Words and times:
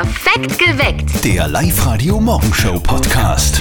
Perfekt 0.00 0.58
geweckt. 0.58 1.24
Der 1.26 1.46
Live-Radio-Morgenshow-Podcast. 1.46 3.60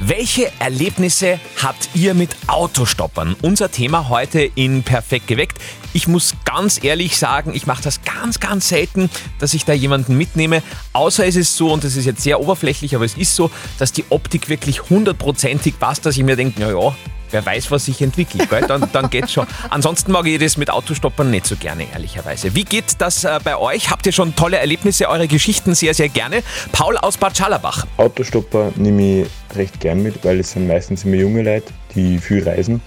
Welche 0.00 0.50
Erlebnisse 0.60 1.38
habt 1.62 1.90
ihr 1.92 2.14
mit 2.14 2.34
Autostoppern? 2.46 3.36
Unser 3.42 3.70
Thema 3.70 4.08
heute 4.08 4.50
in 4.54 4.82
Perfekt 4.82 5.26
geweckt. 5.26 5.58
Ich 5.92 6.08
muss 6.08 6.32
ganz 6.46 6.82
ehrlich 6.82 7.18
sagen, 7.18 7.52
ich 7.52 7.66
mache 7.66 7.82
das 7.82 8.00
ganz, 8.02 8.40
ganz 8.40 8.68
selten, 8.68 9.10
dass 9.38 9.52
ich 9.52 9.66
da 9.66 9.74
jemanden 9.74 10.16
mitnehme. 10.16 10.62
Außer 10.94 11.26
es 11.26 11.36
ist 11.36 11.54
so, 11.54 11.70
und 11.70 11.84
das 11.84 11.96
ist 11.96 12.06
jetzt 12.06 12.22
sehr 12.22 12.40
oberflächlich, 12.40 12.94
aber 12.94 13.04
es 13.04 13.18
ist 13.18 13.36
so, 13.36 13.50
dass 13.78 13.92
die 13.92 14.06
Optik 14.08 14.48
wirklich 14.48 14.88
hundertprozentig 14.88 15.78
passt, 15.78 16.06
dass 16.06 16.16
ich 16.16 16.24
mir 16.24 16.36
denke, 16.36 16.62
naja, 16.62 16.96
wer 17.30 17.44
weiß, 17.44 17.70
was 17.70 17.86
sich 17.86 18.00
entwickelt, 18.02 18.48
gell? 18.50 18.62
Dann, 18.66 18.88
dann 18.92 19.10
geht's 19.10 19.32
schon. 19.32 19.46
Ansonsten 19.70 20.12
mag 20.12 20.26
ich 20.26 20.38
das 20.38 20.56
mit 20.56 20.70
Autostoppern 20.70 21.30
nicht 21.30 21.46
so 21.46 21.56
gerne, 21.56 21.86
ehrlicherweise. 21.92 22.54
Wie 22.54 22.64
geht 22.64 22.96
das 22.98 23.24
äh, 23.24 23.38
bei 23.42 23.56
euch? 23.56 23.90
Habt 23.90 24.06
ihr 24.06 24.12
schon 24.12 24.34
tolle 24.36 24.58
Erlebnisse, 24.58 25.08
eure 25.08 25.28
Geschichten 25.28 25.74
sehr, 25.74 25.94
sehr 25.94 26.08
gerne? 26.08 26.42
Paul 26.72 26.96
aus 26.96 27.16
Bad 27.16 27.36
Schallerbach. 27.36 27.86
Autostopper 27.96 28.72
nehme 28.76 29.22
ich 29.22 29.56
recht 29.56 29.80
gern 29.80 30.02
mit, 30.02 30.24
weil 30.24 30.40
es 30.40 30.52
sind 30.52 30.66
meistens 30.66 31.04
immer 31.04 31.16
junge 31.16 31.42
Leute, 31.42 31.72
die 31.94 32.18
viel 32.18 32.46
reisen. 32.46 32.80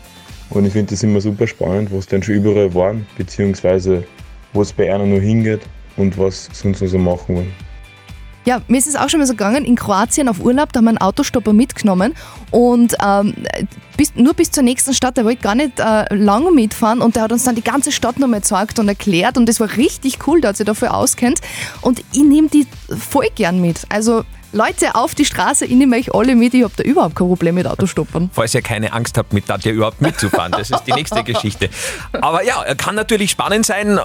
Und 0.50 0.66
ich 0.66 0.74
finde 0.74 0.92
das 0.92 1.04
immer 1.04 1.22
super 1.22 1.46
spannend, 1.48 1.92
wo 1.92 2.00
es 2.00 2.08
dann 2.08 2.24
schon 2.24 2.36
überall 2.36 2.74
waren, 2.74 3.06
beziehungsweise 3.18 4.04
wo 4.54 4.62
es 4.62 4.74
bei 4.74 4.94
einer 4.94 5.06
noch 5.06 5.22
hingeht 5.22 5.62
und 5.96 6.18
was 6.18 6.50
sonst 6.54 6.82
noch 6.82 6.88
so 6.88 6.98
machen 6.98 7.36
wollen. 7.36 7.69
Ja, 8.50 8.64
mir 8.68 8.80
ist 8.80 8.88
es 8.88 8.96
auch 8.96 9.10
schon 9.10 9.20
mal 9.20 9.28
so 9.28 9.34
gegangen, 9.34 9.64
in 9.64 9.76
Kroatien 9.76 10.28
auf 10.28 10.40
Urlaub, 10.40 10.74
da 10.74 10.80
haben 10.80 10.86
wir 10.86 10.90
einen 10.90 10.98
Autostopper 10.98 11.54
mitgenommen 11.54 12.16
und 12.50 12.96
ähm, 13.06 13.36
bis, 13.96 14.16
nur 14.16 14.34
bis 14.34 14.50
zur 14.50 14.64
nächsten 14.64 14.96
Stadt, 14.96 15.18
der 15.18 15.26
wollte 15.26 15.44
gar 15.44 15.54
nicht 15.54 15.80
äh, 15.80 16.12
lange 16.16 16.52
mitfahren 16.52 17.02
und 17.02 17.16
der 17.16 17.22
hat 17.22 17.32
uns 17.32 17.44
dann 17.44 17.54
die 17.54 17.62
ganze 17.62 17.92
Stadt 17.92 18.18
nochmal 18.18 18.40
gezeigt 18.40 18.80
und 18.80 18.88
erklärt 18.88 19.38
und 19.38 19.46
das 19.48 19.60
war 19.60 19.78
richtig 19.78 20.26
cool, 20.26 20.42
dass 20.42 20.60
er 20.60 20.66
dafür 20.66 20.96
auskennt 20.96 21.42
und 21.82 22.00
ich 22.12 22.24
nehme 22.24 22.48
die 22.48 22.66
voll 22.88 23.28
gern 23.36 23.62
mit. 23.62 23.82
Also 23.90 24.24
Leute 24.52 24.96
auf 24.96 25.14
die 25.14 25.26
Straße, 25.26 25.66
ich 25.66 25.76
nehme 25.76 25.96
euch 25.96 26.14
alle 26.14 26.36
mit, 26.36 26.56
ich 26.56 26.64
habe 26.64 26.74
da 26.76 26.84
überhaupt 26.84 27.16
kein 27.16 27.28
Problem 27.28 27.56
mit 27.56 27.68
Autostoppern. 27.68 28.32
Falls 28.34 28.56
ihr 28.56 28.64
keine 28.64 28.94
Angst 28.94 29.18
habt, 29.18 29.32
mit 29.32 29.48
Nadja 29.48 29.72
überhaupt 29.72 30.02
mitzufahren. 30.02 30.52
Das 30.52 30.72
ist 30.72 30.84
die 30.88 30.94
nächste 30.94 31.24
Geschichte. 31.24 31.70
Aber 32.14 32.44
ja, 32.44 32.74
kann 32.76 32.96
natürlich 32.96 33.30
spannend 33.32 33.68
sein, 33.68 34.00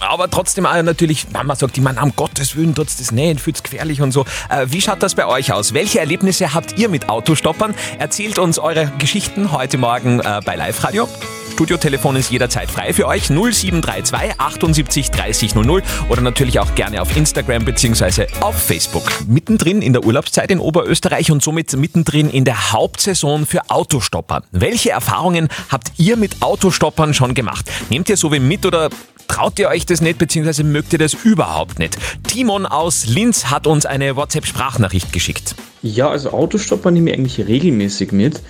aber 0.00 0.28
trotzdem 0.30 0.66
auch 0.66 0.82
natürlich, 0.82 1.30
Mama 1.32 1.54
sagt 1.54 1.78
immer, 1.78 1.94
um 2.02 2.14
Gottes 2.16 2.56
Willen 2.56 2.74
tut's 2.74 2.96
das 2.96 3.12
nicht, 3.12 3.40
fühlt's 3.40 3.62
gefährlich 3.62 4.00
und 4.02 4.10
so. 4.10 4.24
Äh, 4.50 4.66
Wie 4.68 4.80
schaut 4.80 5.02
das 5.02 5.14
bei 5.14 5.26
euch 5.26 5.52
aus? 5.52 5.74
Welche 5.74 6.00
Erlebnisse 6.00 6.54
habt 6.54 6.76
ihr 6.76 6.88
mit 6.88 7.08
Autostoppern? 7.08 7.74
Erzählt 7.98 8.40
uns 8.40 8.58
eure 8.58 8.90
Geschichten 8.98 9.52
heute 9.52 9.78
Morgen 9.78 10.18
äh, 10.18 10.40
bei 10.44 10.56
Live 10.56 10.82
Radio. 10.82 11.08
Studiotelefon 11.54 12.16
ist 12.16 12.32
jederzeit 12.32 12.68
frei 12.68 12.92
für 12.92 13.06
euch 13.06 13.30
0732 13.30 14.40
78 14.40 15.10
30 15.12 15.54
00 15.54 15.82
oder 16.08 16.20
natürlich 16.20 16.58
auch 16.58 16.74
gerne 16.74 17.00
auf 17.00 17.16
Instagram 17.16 17.64
bzw. 17.64 18.26
auf 18.40 18.60
Facebook. 18.60 19.04
Mittendrin 19.28 19.80
in 19.80 19.92
der 19.92 20.04
Urlaubszeit 20.04 20.50
in 20.50 20.58
Oberösterreich 20.58 21.30
und 21.30 21.44
somit 21.44 21.72
mittendrin 21.76 22.28
in 22.28 22.44
der 22.44 22.72
Hauptsaison 22.72 23.46
für 23.46 23.70
Autostopper. 23.70 24.42
Welche 24.50 24.90
Erfahrungen 24.90 25.46
habt 25.68 25.92
ihr 25.96 26.16
mit 26.16 26.42
Autostoppern 26.42 27.14
schon 27.14 27.34
gemacht? 27.34 27.70
Nehmt 27.88 28.08
ihr 28.08 28.16
so 28.16 28.32
wie 28.32 28.40
mit 28.40 28.66
oder 28.66 28.90
Traut 29.28 29.58
ihr 29.58 29.68
euch 29.68 29.86
das 29.86 30.02
nicht, 30.02 30.18
beziehungsweise 30.18 30.64
mögt 30.64 30.92
ihr 30.92 30.98
das 30.98 31.14
überhaupt 31.14 31.78
nicht? 31.78 31.96
Timon 32.28 32.66
aus 32.66 33.06
Linz 33.06 33.46
hat 33.46 33.66
uns 33.66 33.86
eine 33.86 34.16
WhatsApp-Sprachnachricht 34.16 35.14
geschickt. 35.14 35.54
Ja, 35.82 36.10
also 36.10 36.30
Autostopper 36.32 36.90
nehme 36.90 37.10
ich 37.10 37.16
eigentlich 37.16 37.46
regelmäßig 37.46 38.12
mit. 38.12 38.42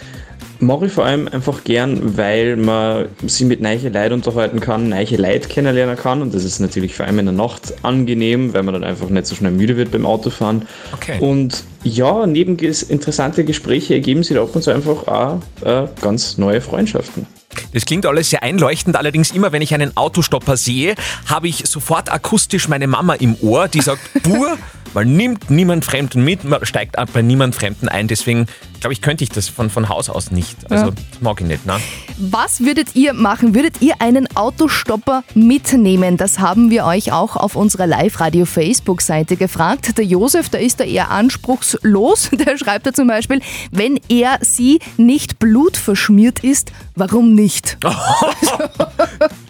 Mache 0.61 0.87
ich 0.87 0.93
vor 0.93 1.05
allem 1.05 1.29
einfach 1.29 1.65
gern, 1.65 2.17
weil 2.17 2.57
man 2.57 3.07
sich 3.27 3.47
mit 3.47 3.61
neuen 3.61 3.93
Leuten 3.93 4.15
unterhalten 4.15 4.61
kann, 4.61 4.89
neue 4.89 5.17
Leute 5.17 5.49
kennenlernen 5.49 5.97
kann 5.97 6.23
und 6.23 6.33
das 6.35 6.45
ist 6.45 6.61
natürlich 6.61 6.95
vor 6.95 7.07
allem 7.07 7.19
in 7.19 7.27
der 7.27 7.35
Nacht 7.35 7.75
angenehm, 7.83 8.55
weil 8.55 8.63
man 8.63 8.75
dann 8.75 8.85
einfach 8.85 9.09
nicht 9.09 9.27
so 9.27 9.35
schnell 9.35 9.51
müde 9.53 9.77
wird 9.77 9.91
beim 9.91 10.07
Autofahren. 10.07 10.63
Okay. 10.93 11.19
Und 11.21 11.65
ja, 11.83 12.27
neben 12.27 12.57
ges- 12.57 12.89
interessante 12.89 13.45
Gespräche 13.45 13.95
ergeben 13.95 14.23
sich 14.23 14.37
da 14.37 14.43
ab 14.43 14.55
und 14.55 14.63
zu 14.63 14.71
einfach 14.71 15.07
auch 15.07 15.41
äh, 15.65 15.87
ganz 16.01 16.39
neue 16.39 16.61
Freundschaften. 16.61 17.27
Das 17.73 17.85
klingt 17.85 18.07
alles 18.07 18.31
sehr 18.31 18.43
einleuchtend, 18.43 18.97
allerdings 18.97 19.31
immer 19.33 19.53
wenn 19.53 19.63
ich 19.63 19.75
einen 19.75 19.97
Autostopper 19.97 20.57
sehe, 20.57 20.95
habe 21.27 21.49
ich 21.49 21.65
sofort 21.67 22.11
akustisch 22.11 22.69
meine 22.69 22.87
Mama 22.87 23.15
im 23.15 23.37
Ohr, 23.41 23.69
die 23.69 23.81
sagt, 23.81 24.01
Bur, 24.23 24.57
man 24.95 25.17
nimmt 25.17 25.51
niemand 25.51 25.85
Fremden 25.85 26.23
mit, 26.25 26.45
man 26.45 26.65
steigt 26.65 26.97
bei 27.13 27.23
niemand 27.23 27.55
Fremden 27.55 27.89
ein, 27.89 28.07
deswegen 28.07 28.47
glaube 28.81 28.93
ich, 28.93 29.01
könnte 29.01 29.25
ich 29.25 29.31
das 29.31 29.49
von, 29.49 29.71
von 29.71 29.89
Haus 29.89 30.11
aus 30.11 30.31
nicht. 30.31 30.71
Also 30.71 30.87
Ja. 30.87 30.91
das 30.91 31.21
mag 31.23 31.41
ich 31.41 31.47
nicht, 31.47 31.65
ne? 31.65 31.79
Was 32.19 32.61
würdet 32.61 32.95
ihr 32.95 33.15
machen? 33.15 33.55
Würdet 33.55 33.81
ihr 33.81 33.95
einen 34.01 34.29
Autostopper 34.37 35.25
mitnehmen? 35.35 36.19
Das 36.19 36.39
haben 36.39 36.71
wir 36.71 36.85
euch 36.85 37.11
auch 37.11 37.35
auf 37.37 37.57
unserer 37.57 37.87
Live-Radio-Facebook-Seite 37.87 39.37
gefragt. 39.37 39.97
Der 39.97 40.05
Josef, 40.05 40.49
der 40.51 40.61
ist 40.61 40.81
da 40.81 40.85
eher 40.85 41.11
anspruchslos. 41.11 42.31
Der 42.45 42.59
schreibt 42.59 42.87
da 42.87 42.93
zum 42.93 43.09
Beispiel, 43.09 43.41
wenn 43.71 43.99
er 44.09 44.39
sie 44.43 44.81
nicht 44.99 45.39
blutverschmiert 45.39 46.45
ist, 46.45 46.73
warum 46.95 47.35
nicht? 47.35 47.44
nicht. 47.45 47.77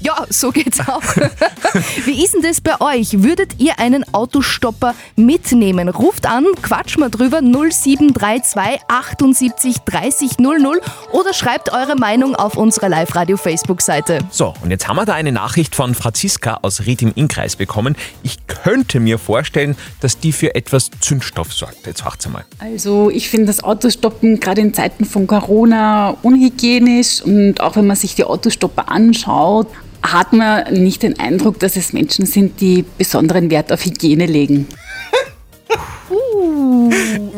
Ja, 0.00 0.26
so 0.28 0.50
geht's 0.50 0.80
auch. 0.80 1.02
Wie 2.04 2.24
ist 2.24 2.34
denn 2.34 2.42
das 2.42 2.60
bei 2.60 2.80
euch? 2.80 3.22
Würdet 3.22 3.58
ihr 3.58 3.78
einen 3.78 4.04
Autostopper 4.14 4.94
mitnehmen? 5.16 5.88
Ruft 5.88 6.26
an, 6.26 6.44
quatsch 6.62 6.96
mal 6.98 7.10
drüber 7.10 7.40
0732 7.40 8.82
78 8.86 9.76
30 9.84 10.38
00 10.38 10.80
oder 11.12 11.34
schreibt 11.34 11.72
eure 11.72 11.96
Meinung 11.96 12.36
auf 12.36 12.56
unserer 12.56 12.88
Live-Radio-Facebook-Seite. 12.88 14.20
So, 14.30 14.54
und 14.62 14.70
jetzt 14.70 14.86
haben 14.86 14.96
wir 14.96 15.04
da 15.04 15.14
eine 15.14 15.32
Nachricht 15.32 15.74
von 15.74 15.94
Franziska 15.94 16.60
aus 16.62 16.86
Ried 16.86 17.02
im 17.02 17.12
Innkreis 17.14 17.56
bekommen. 17.56 17.96
Ich 18.22 18.46
könnte 18.46 19.00
mir 19.00 19.18
vorstellen, 19.18 19.76
dass 20.00 20.18
die 20.18 20.32
für 20.32 20.54
etwas 20.54 20.90
Zündstoff 21.00 21.52
sorgt. 21.52 21.86
Jetzt 21.86 22.04
hört's 22.04 22.28
mal. 22.28 22.44
Also 22.58 23.10
ich 23.10 23.28
finde 23.28 23.46
das 23.46 23.64
Autostoppen 23.64 24.38
gerade 24.38 24.60
in 24.60 24.74
Zeiten 24.74 25.04
von 25.04 25.26
Corona 25.26 26.16
unhygienisch 26.22 27.22
und 27.22 27.60
auch 27.60 27.76
wenn 27.76 27.86
man 27.86 27.96
sich 27.96 28.14
die 28.14 28.24
Autostopper 28.24 28.90
anschaut, 28.90 29.66
hat 30.02 30.32
man 30.32 30.72
nicht 30.72 31.02
den 31.02 31.18
Eindruck, 31.18 31.58
dass 31.58 31.76
es 31.76 31.92
Menschen 31.92 32.26
sind, 32.26 32.60
die 32.60 32.84
besonderen 32.96 33.50
Wert 33.50 33.72
auf 33.72 33.84
Hygiene 33.84 34.26
legen. 34.26 34.66
Uh, 36.10 36.90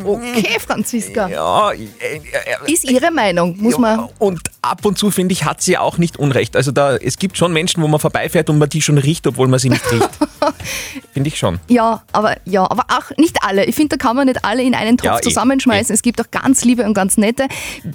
okay, 0.05 0.59
Franziska. 0.61 1.29
Ja, 1.29 1.73
äh, 1.73 1.87
äh, 1.87 2.73
Ist 2.73 2.85
ihre 2.85 3.11
Meinung, 3.11 3.57
muss 3.59 3.79
man. 3.79 4.01
Ja, 4.01 4.09
und 4.19 4.41
ab 4.63 4.85
und 4.85 4.99
zu, 4.99 5.11
finde 5.11 5.33
ich, 5.33 5.45
hat 5.45 5.61
sie 5.63 5.79
auch 5.79 5.99
nicht 5.99 6.19
Unrecht. 6.19 6.57
Also 6.57 6.73
da, 6.73 6.97
es 6.97 7.19
gibt 7.19 7.37
schon 7.37 7.53
Menschen, 7.53 7.83
wo 7.83 7.89
man 7.89 8.01
vorbeifährt 8.01 8.51
und 8.51 8.59
man 8.59 8.69
die 8.69 8.83
schon 8.83 8.99
riecht, 8.99 9.27
obwohl 9.27 9.49
man 9.49 9.59
sie 9.59 9.71
nicht 9.71 9.91
riecht. 9.91 10.11
finde 11.13 11.29
ich 11.29 11.39
schon. 11.39 11.59
Ja, 11.69 12.03
aber 12.13 12.37
ja, 12.45 12.63
aber 12.63 12.85
auch 12.89 13.17
nicht 13.17 13.43
alle. 13.43 13.65
Ich 13.65 13.75
finde, 13.75 13.97
da 13.97 14.05
kann 14.05 14.17
man 14.17 14.27
nicht 14.27 14.45
alle 14.45 14.63
in 14.63 14.75
einen 14.75 14.97
Topf 14.97 15.07
Ja, 15.07 15.19
eh, 15.19 15.23
zusammenschmeißen. 15.23 15.95
Es 15.95 16.03
gibt 16.03 16.21
auch 16.21 16.31
ganz 16.31 16.65
liebe 16.65 16.85
und 16.85 16.95
ganz 16.95 17.17
nette. 17.17 17.47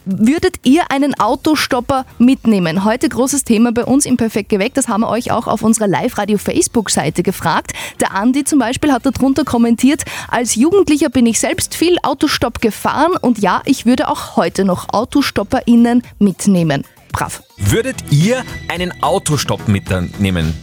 Würdet 0.05 0.57
ihr 0.63 0.83
einen 0.91 1.17
Autostopper 1.19 2.05
mitnehmen? 2.17 2.83
Heute 2.83 3.09
großes 3.09 3.43
Thema 3.43 3.71
bei 3.71 3.85
uns 3.85 4.05
im 4.05 4.17
Perfekt 4.17 4.49
geweckt. 4.49 4.77
Das 4.77 4.87
haben 4.87 5.01
wir 5.01 5.09
euch 5.09 5.31
auch 5.31 5.47
auf 5.47 5.63
unserer 5.63 5.87
Live-Radio-Facebook-Seite 5.87 7.23
gefragt. 7.23 7.73
Der 7.99 8.13
Andi 8.13 8.43
zum 8.43 8.59
Beispiel 8.59 8.91
hat 8.91 9.05
darunter 9.05 9.43
kommentiert, 9.43 10.03
als 10.27 10.55
Jugendlicher 10.65 11.09
bin 11.09 11.27
ich 11.27 11.39
selbst 11.39 11.75
viel 11.75 11.97
Autostopp 12.01 12.59
gefahren 12.59 13.15
und 13.21 13.37
ja, 13.37 13.61
ich 13.65 13.85
würde 13.85 14.07
auch 14.07 14.35
heute 14.35 14.65
noch 14.65 14.87
AutostopperInnen 14.91 16.01
mitnehmen. 16.17 16.83
Brav. 17.11 17.43
Würdet 17.57 17.97
ihr 18.09 18.43
einen 18.67 18.91
Autostopp 19.03 19.67
mitnehmen? 19.67 20.55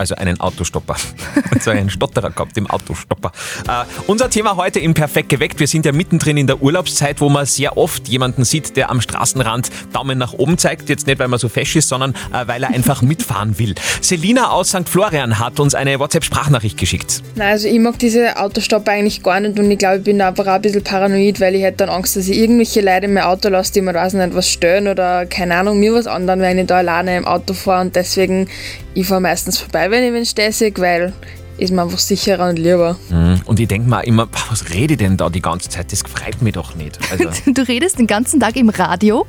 Also 0.00 0.14
einen 0.14 0.40
Autostopper. 0.40 0.96
so 1.60 1.70
einen 1.70 1.90
Stotterer 1.90 2.30
gehabt 2.30 2.56
im 2.56 2.66
Autostopper. 2.70 3.32
Äh, 3.68 3.84
unser 4.06 4.30
Thema 4.30 4.56
heute 4.56 4.80
im 4.80 4.94
Perfekt 4.94 5.28
geweckt. 5.28 5.60
Wir 5.60 5.66
sind 5.66 5.84
ja 5.84 5.92
mittendrin 5.92 6.38
in 6.38 6.46
der 6.46 6.62
Urlaubszeit, 6.62 7.20
wo 7.20 7.28
man 7.28 7.44
sehr 7.44 7.76
oft 7.76 8.08
jemanden 8.08 8.46
sieht, 8.46 8.78
der 8.78 8.88
am 8.88 9.02
Straßenrand 9.02 9.68
Daumen 9.92 10.16
nach 10.16 10.32
oben 10.32 10.56
zeigt. 10.56 10.88
Jetzt 10.88 11.06
nicht, 11.06 11.18
weil 11.18 11.28
man 11.28 11.38
so 11.38 11.50
fesch 11.50 11.76
ist, 11.76 11.90
sondern 11.90 12.14
äh, 12.32 12.46
weil 12.46 12.62
er 12.62 12.70
einfach 12.70 13.02
mitfahren 13.10 13.58
will. 13.58 13.74
Selina 14.00 14.52
aus 14.52 14.70
St. 14.70 14.88
Florian 14.88 15.38
hat 15.38 15.60
uns 15.60 15.74
eine 15.74 15.98
WhatsApp-Sprachnachricht 15.98 16.78
geschickt. 16.78 17.22
Nein, 17.34 17.52
also 17.52 17.68
ich 17.68 17.78
mag 17.78 17.98
diese 17.98 18.38
Autostopper 18.38 18.92
eigentlich 18.92 19.22
gar 19.22 19.40
nicht 19.40 19.58
und 19.58 19.70
ich 19.70 19.78
glaube, 19.78 19.98
ich 19.98 20.04
bin 20.04 20.18
da 20.18 20.28
einfach 20.28 20.46
auch 20.46 20.52
ein 20.52 20.62
bisschen 20.62 20.82
paranoid, 20.82 21.42
weil 21.42 21.54
ich 21.56 21.62
hätte 21.62 21.76
dann 21.84 21.90
Angst, 21.90 22.16
dass 22.16 22.26
ich 22.26 22.38
irgendwelche 22.38 22.80
Leute 22.80 23.04
in 23.04 23.12
mein 23.12 23.24
Auto 23.24 23.50
lasse, 23.50 23.74
die 23.74 23.82
mir 23.82 23.92
weiß 23.92 24.14
nicht 24.14 24.34
was 24.34 24.48
stören 24.48 24.88
oder 24.88 25.26
keine 25.26 25.56
Ahnung, 25.56 25.78
mir 25.78 25.92
was 25.92 26.06
anderen, 26.06 26.40
wenn 26.40 26.58
ich 26.58 26.66
da 26.68 26.78
alleine 26.78 27.18
im 27.18 27.26
Auto 27.26 27.52
fahre 27.52 27.82
und 27.82 27.94
deswegen, 27.94 28.48
ich 28.94 29.06
fahre 29.06 29.20
meistens 29.20 29.58
vorbei, 29.58 29.89
wenn 29.90 30.04
ich 30.04 30.12
wen 30.12 30.24
stehe, 30.24 30.52
weil 30.76 31.12
ist 31.60 31.72
mir 31.72 31.82
einfach 31.82 31.98
sicherer 31.98 32.48
und 32.48 32.58
lieber. 32.58 32.96
Mhm. 33.10 33.42
Und 33.44 33.60
ich 33.60 33.68
denke 33.68 33.88
mir 33.88 34.02
immer, 34.06 34.28
was 34.48 34.70
rede 34.70 34.94
ich 34.94 34.98
denn 34.98 35.16
da 35.16 35.28
die 35.28 35.42
ganze 35.42 35.68
Zeit? 35.68 35.92
Das 35.92 36.02
freut 36.02 36.40
mich 36.40 36.54
doch 36.54 36.74
nicht. 36.74 36.98
Also, 37.12 37.28
Du 37.52 37.62
redest 37.62 37.98
den 37.98 38.06
ganzen 38.06 38.40
Tag 38.40 38.56
im 38.56 38.70
Radio 38.70 39.26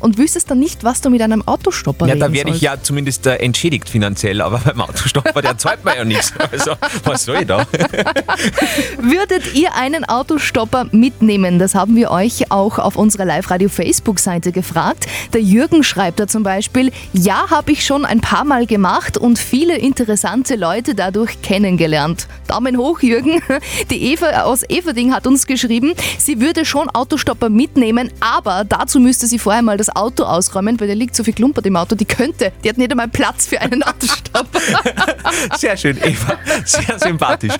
und 0.00 0.18
wüsstest 0.18 0.50
dann 0.50 0.58
nicht, 0.58 0.84
was 0.84 1.00
du 1.00 1.10
mit 1.10 1.22
einem 1.22 1.46
Autostopper 1.46 2.06
Ja, 2.06 2.14
da 2.14 2.32
werde 2.32 2.50
ich 2.50 2.60
ja 2.60 2.80
zumindest 2.82 3.26
äh, 3.26 3.36
entschädigt 3.36 3.88
finanziell, 3.88 4.40
aber 4.40 4.58
beim 4.58 4.80
Autostopper, 4.80 5.42
der 5.42 5.58
zahlt 5.58 5.84
mir 5.84 5.96
ja 5.96 6.04
nichts. 6.04 6.32
Also, 6.52 6.72
was 7.04 7.24
soll 7.24 7.38
ich 7.40 7.46
da? 7.46 7.66
Würdet 8.98 9.54
ihr 9.54 9.74
einen 9.74 10.04
Autostopper 10.04 10.86
mitnehmen? 10.92 11.58
Das 11.58 11.74
haben 11.74 11.96
wir 11.96 12.10
euch 12.10 12.50
auch 12.50 12.78
auf 12.78 12.96
unserer 12.96 13.24
Live-Radio-Facebook-Seite 13.24 14.52
gefragt. 14.52 15.06
Der 15.32 15.40
Jürgen 15.40 15.82
schreibt 15.82 16.20
da 16.20 16.26
zum 16.26 16.42
Beispiel, 16.42 16.92
ja, 17.12 17.50
habe 17.50 17.72
ich 17.72 17.84
schon 17.84 18.04
ein 18.04 18.20
paar 18.20 18.44
Mal 18.44 18.66
gemacht 18.66 19.16
und 19.16 19.38
viele 19.38 19.76
interessante 19.78 20.54
Leute 20.54 20.94
dadurch 20.94 21.40
kennengelernt. 21.42 22.28
Daumen 22.46 22.76
hoch, 22.76 23.00
Jürgen. 23.00 23.40
Die 23.90 24.12
Eva 24.12 24.42
aus 24.42 24.62
Everding 24.68 25.12
hat 25.12 25.26
uns 25.26 25.46
geschrieben, 25.46 25.94
sie 26.18 26.40
würde 26.40 26.64
schon 26.64 26.90
Autostopper 26.90 27.48
mitnehmen, 27.48 28.10
aber 28.20 28.64
dazu 28.64 29.00
müsste 29.00 29.26
sie 29.26 29.38
vorher 29.38 29.62
mal 29.62 29.76
das 29.76 29.83
Auto 29.90 30.24
ausräumen, 30.24 30.78
weil 30.80 30.88
da 30.88 30.94
liegt 30.94 31.16
so 31.16 31.24
viel 31.24 31.34
Klumpert 31.34 31.66
im 31.66 31.76
Auto, 31.76 31.94
die 31.94 32.04
könnte. 32.04 32.52
Die 32.62 32.68
hat 32.68 32.78
nicht 32.78 32.90
einmal 32.90 33.08
Platz 33.08 33.46
für 33.46 33.60
einen 33.60 33.82
Autostopper. 33.82 34.60
Sehr 35.56 35.76
schön, 35.76 35.98
Eva. 36.02 36.38
Sehr 36.64 36.98
sympathisch. 36.98 37.54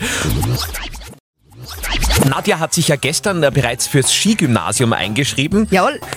Nadja 2.25 2.59
hat 2.59 2.73
sich 2.73 2.88
ja 2.88 2.97
gestern 2.97 3.43
äh, 3.43 3.50
bereits 3.53 3.87
fürs 3.87 4.12
Skigymnasium 4.12 4.93
eingeschrieben. 4.93 5.67
Jawohl. 5.71 6.00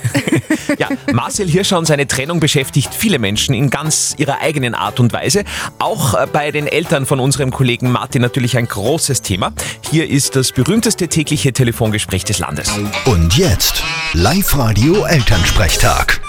Ja, 0.77 0.89
Marcel 1.13 1.47
Hirscher 1.47 1.77
und 1.77 1.85
seine 1.85 2.07
Trennung 2.07 2.39
beschäftigt 2.41 2.93
viele 2.93 3.19
Menschen 3.19 3.55
in 3.55 3.69
ganz 3.69 4.13
ihrer 4.17 4.41
eigenen 4.41 4.75
Art 4.75 4.99
und 4.99 5.13
Weise. 5.13 5.43
Auch 5.79 6.13
äh, 6.13 6.27
bei 6.31 6.51
den 6.51 6.67
Eltern 6.67 7.05
von 7.05 7.19
unserem 7.19 7.51
Kollegen 7.51 7.89
Martin 7.89 8.21
natürlich 8.21 8.57
ein 8.57 8.67
großes 8.67 9.21
Thema. 9.21 9.53
Hier 9.89 10.07
ist 10.09 10.35
das 10.35 10.51
berühmteste 10.51 11.07
tägliche 11.07 11.53
Telefongespräch 11.53 12.25
des 12.25 12.39
Landes. 12.39 12.69
Und 13.05 13.37
jetzt 13.37 13.81
Live-Radio 14.13 15.05
Elternsprechtag. 15.05 16.19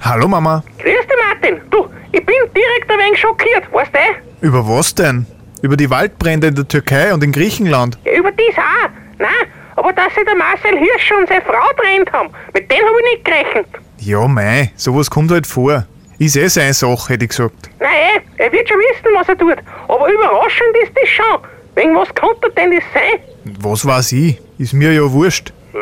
Hallo 0.00 0.28
Mama. 0.28 0.62
Grüß 0.78 0.84
dich, 0.84 1.18
Martin. 1.28 1.60
Du, 1.70 1.88
ich 2.12 2.24
bin 2.24 2.36
direkt 2.56 2.90
ein 2.90 2.98
wenig 2.98 3.20
schockiert, 3.20 3.72
weißt 3.72 3.90
du? 3.92 4.46
Über 4.46 4.66
was 4.66 4.94
denn? 4.94 5.26
Über 5.62 5.76
die 5.76 5.88
Waldbrände 5.90 6.48
in 6.48 6.54
der 6.56 6.66
Türkei 6.66 7.14
und 7.14 7.22
in 7.22 7.30
Griechenland. 7.30 7.96
Ja, 8.04 8.14
über 8.14 8.32
das 8.32 8.58
auch. 8.58 8.90
Nein, 9.18 9.30
aber 9.76 9.92
dass 9.92 10.12
sich 10.14 10.24
der 10.24 10.34
Marcel 10.34 10.76
Hirsch 10.76 11.12
und 11.16 11.28
seine 11.28 11.42
Frau 11.42 11.72
trennt 11.80 12.12
haben, 12.12 12.30
mit 12.52 12.70
denen 12.70 12.82
habe 12.84 12.96
ich 13.04 13.12
nicht 13.12 13.24
gerechnet. 13.24 13.66
Ja, 13.98 14.26
mei, 14.26 14.72
sowas 14.74 15.08
kommt 15.08 15.30
halt 15.30 15.46
vor. 15.46 15.86
Ist 16.18 16.36
eh 16.36 16.48
seine 16.48 16.74
Sache, 16.74 17.12
hätte 17.14 17.24
ich 17.24 17.30
gesagt. 17.30 17.70
Nein, 17.78 17.90
eh, 18.38 18.42
er 18.42 18.52
wird 18.52 18.68
schon 18.68 18.78
wissen, 18.78 19.06
was 19.14 19.28
er 19.28 19.38
tut. 19.38 19.56
Aber 19.86 20.12
überraschend 20.12 20.76
ist 20.82 20.92
das 21.00 21.08
schon. 21.08 21.38
Wegen 21.76 21.94
was 21.94 22.12
konnte 22.14 22.50
denn 22.50 22.72
das 22.72 22.84
sein? 22.92 23.20
Was 23.60 23.86
weiß 23.86 24.12
ich? 24.12 24.40
Ist 24.58 24.72
mir 24.74 24.92
ja 24.92 25.10
wurscht. 25.10 25.52
Ja, 25.72 25.80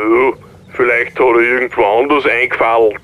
vielleicht 0.73 1.19
hat 1.19 1.25
er 1.25 1.39
irgendwo 1.39 1.83
anders 1.83 2.25
eingefallen. 2.25 2.97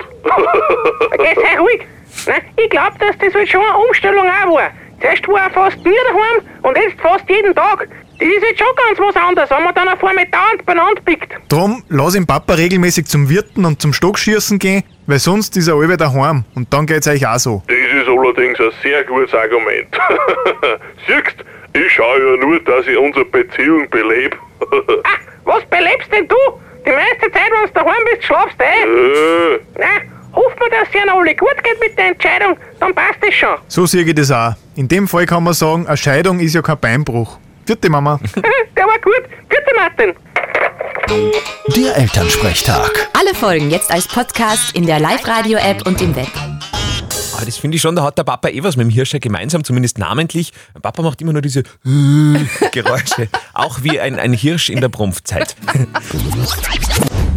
Geh, 1.18 1.42
sei 1.42 1.60
ruhig. 1.60 1.82
Nein, 2.26 2.42
ich 2.58 2.70
glaube, 2.70 2.98
dass 3.00 3.18
das 3.20 3.34
halt 3.34 3.50
schon 3.50 3.62
eine 3.62 3.78
Umstellung 3.78 4.26
auch 4.28 4.56
war. 4.56 4.72
Zuerst 5.00 5.28
war 5.28 5.42
er 5.44 5.50
fast 5.52 5.78
nie 5.78 5.94
daheim 6.08 6.48
und 6.64 6.78
jetzt 6.78 7.00
fast 7.00 7.30
jeden 7.30 7.54
Tag. 7.54 7.88
Das 8.20 8.28
ist 8.28 8.44
jetzt 8.50 8.58
schon 8.58 8.68
ganz 8.76 9.00
was 9.00 9.16
anderes, 9.16 9.50
wenn 9.52 9.64
man 9.64 9.76
dann 9.76 9.88
auf 9.90 10.04
einmal 10.04 10.26
dauernd 10.26 10.66
beieinander 10.66 11.02
pickt. 11.06 11.32
Drum 11.50 11.84
lass 11.90 12.16
ihn 12.16 12.26
Papa 12.26 12.56
regelmäßig 12.56 13.06
zum 13.06 13.30
Wirten 13.30 13.64
und 13.64 13.80
zum 13.80 13.94
Stockschießen 13.94 14.58
gehen, 14.58 14.84
weil 15.06 15.20
sonst 15.20 15.56
ist 15.56 15.68
er 15.68 15.76
alle 15.76 15.98
daheim 15.98 16.44
und 16.56 16.74
dann 16.74 16.88
geht's 16.88 17.08
euch 17.08 17.28
auch 17.28 17.38
so. 17.38 17.62
Das 17.68 17.78
ist 17.78 18.08
allerdings 18.10 18.60
ein 18.60 18.72
sehr 18.82 19.04
gutes 19.04 19.34
Argument. 19.36 19.88
Siehst, 21.08 21.46
ich 21.74 21.92
schaue 21.94 22.20
ja 22.20 22.44
nur, 22.44 22.60
dass 22.62 22.88
ich 22.88 22.98
unsere 22.98 23.26
Beziehung 23.26 23.88
belebe. 23.90 24.38
Ah, 25.04 25.20
was 25.44 25.64
belebst 25.66 26.12
denn 26.12 26.28
du? 26.28 26.36
Die 26.86 26.92
meiste 26.92 27.32
Zeit, 27.32 27.52
wenn 27.52 27.68
du 27.68 27.74
daheim 27.74 28.04
bist, 28.12 28.24
schlafst 28.26 28.60
du 28.60 28.64
eh. 28.64 29.54
äh, 29.56 29.60
Nein, 29.78 30.12
hoffen 30.38 30.60
wir, 30.60 30.70
dass 30.70 30.88
es 30.90 30.96
ihnen 30.96 31.10
alle 31.10 31.36
gut 31.36 31.64
geht 31.64 31.80
mit 31.80 31.98
der 31.98 32.08
Entscheidung, 32.10 32.58
dann 32.80 32.94
passt 32.94 33.20
es 33.28 33.34
schon. 33.34 33.56
So 33.68 33.86
sehe 33.86 34.04
ich 34.04 34.16
das 34.16 34.32
auch. 34.32 34.54
In 34.76 34.88
dem 34.88 35.08
Fall 35.08 35.26
kann 35.26 35.44
man 35.44 35.54
sagen, 35.54 35.88
eine 35.88 35.98
Scheidung 35.98 36.40
ist 36.40 36.54
ja 36.54 36.62
kein 36.62 36.80
Beinbruch. 36.80 37.38
Vierte 37.66 37.90
Mama. 37.90 38.20
der 38.36 38.86
war 38.86 39.00
gut. 39.00 39.24
Bitte, 39.50 39.72
Martin. 39.76 40.14
Der 41.76 41.98
Elternsprechtag. 41.98 43.10
Alle 43.14 43.34
Folgen 43.34 43.72
jetzt 43.72 43.92
als 43.92 44.08
Podcast 44.08 44.76
in 44.76 44.86
der 44.86 45.00
Live-Radio-App 45.00 45.86
und 45.88 46.02
im 46.02 46.16
Web. 46.16 46.30
Aber 47.36 47.46
das 47.46 47.58
finde 47.58 47.76
ich 47.76 47.82
schon, 47.82 47.96
da 47.96 48.04
hat 48.04 48.18
der 48.18 48.24
Papa 48.24 48.50
eh 48.50 48.64
was 48.64 48.78
mit 48.78 48.88
dem 48.88 48.90
Hirscher 48.90 49.20
gemeinsam, 49.20 49.64
zumindest 49.64 50.00
namentlich. 50.00 50.52
Mein 50.74 50.82
Papa 50.82 51.04
macht 51.04 51.22
immer 51.22 51.34
nur 51.34 51.42
diese 51.42 51.64
Geräusche. 52.72 53.30
Auch 53.54 53.84
wie 53.84 54.00
ein, 54.00 54.20
ein 54.20 54.34
Hirsch 54.34 54.70
in 54.70 54.82
der 54.82 54.90
Prumpfzeit. 54.90 55.56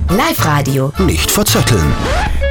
Live-Radio. 0.08 0.92
Nicht 0.98 1.30
verzetteln. 1.30 1.94